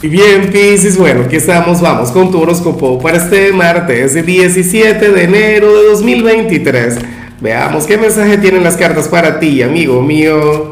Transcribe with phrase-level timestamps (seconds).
[0.00, 5.24] Y bien, Pisces, bueno, aquí estamos, vamos con tu horóscopo para este martes 17 de
[5.24, 6.98] enero de 2023.
[7.40, 10.70] Veamos qué mensaje tienen las cartas para ti, amigo mío.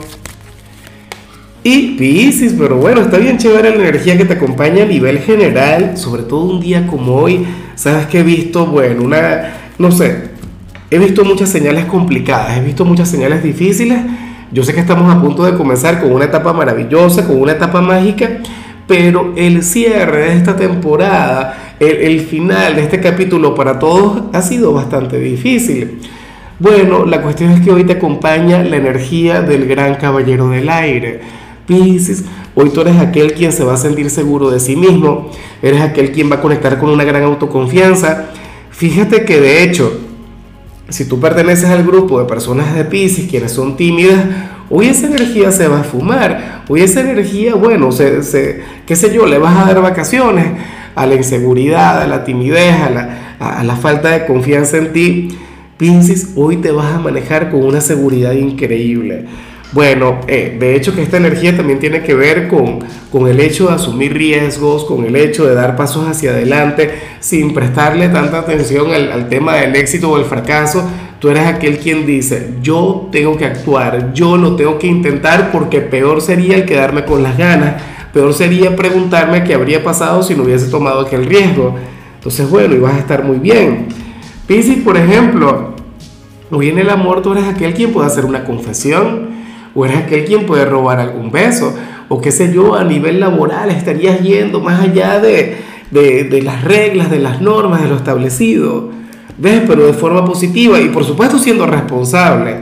[1.65, 5.99] Y Pisces, pero bueno, está bien chévere la energía que te acompaña a nivel general,
[5.99, 7.45] sobre todo un día como hoy.
[7.75, 10.31] Sabes que he visto, bueno, una, no sé,
[10.89, 13.99] he visto muchas señales complicadas, he visto muchas señales difíciles.
[14.53, 17.81] Yo sé que estamos a punto de comenzar con una etapa maravillosa, con una etapa
[17.81, 18.39] mágica
[18.87, 24.73] pero el cierre de esta temporada, el, final de este capítulo para todos ha sido
[24.73, 25.99] bastante difícil.
[26.59, 31.21] Bueno, la cuestión es que hoy te acompaña la energía del gran caballero del aire.
[31.67, 35.31] Pisces, hoy tú eres aquel quien se va a sentir seguro de sí mismo,
[35.61, 38.27] eres aquel quien va a conectar con una gran autoconfianza.
[38.71, 40.01] Fíjate que de hecho,
[40.89, 44.25] si tú perteneces al grupo de personas de Pisces quienes son tímidas,
[44.69, 49.25] Hoy esa energía se va a fumar, hoy esa energía, bueno, se, qué sé yo,
[49.27, 50.47] le vas a dar vacaciones
[50.97, 52.75] a la inseguridad, a la timidez,
[53.39, 55.39] a la, falta de confianza en ti.
[55.77, 59.27] Piscis, hoy te vas a manejar con una seguridad increíble.
[59.73, 62.79] Bueno, eh, de hecho que esta energía también tiene que ver con,
[63.13, 67.53] con el hecho de asumir riesgos, con el hecho de dar pasos hacia adelante sin
[67.53, 70.89] prestarle tanta atención al, al tema del éxito o el fracaso,
[71.27, 75.81] Tú eres aquel quien dice, yo tengo que actuar, yo lo tengo que intentar porque
[75.81, 77.83] peor sería el quedarme con las ganas,
[78.13, 81.75] peor sería preguntarme qué habría pasado si no hubiese tomado aquel riesgo.
[82.15, 83.89] Entonces, bueno, y vas a estar muy bien.
[84.47, 85.75] Piscis, por ejemplo,
[86.53, 89.31] hoy en el amor tú eres aquel quien puede hacer una confesión,
[89.75, 91.75] o eres aquel quien puede robar algún beso,
[92.09, 95.57] o qué sé yo, a nivel laboral estarías yendo más allá de,
[95.91, 98.95] de, de las reglas, de las normas, de lo establecido.
[99.39, 99.63] ¿Ves?
[99.67, 102.57] Pero de forma positiva y por supuesto siendo responsable.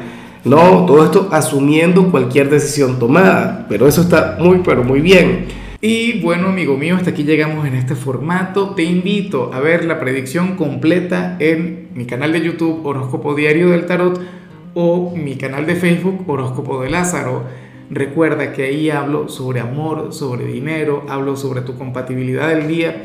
[0.44, 3.66] No, todo esto asumiendo cualquier decisión tomada.
[3.68, 5.46] Pero eso está muy, pero muy bien.
[5.80, 8.70] Y bueno, amigo mío, hasta aquí llegamos en este formato.
[8.70, 13.86] Te invito a ver la predicción completa en mi canal de YouTube Horóscopo Diario del
[13.86, 14.20] Tarot
[14.74, 17.44] o mi canal de Facebook Horóscopo de Lázaro.
[17.90, 23.04] Recuerda que ahí hablo sobre amor, sobre dinero, hablo sobre tu compatibilidad del día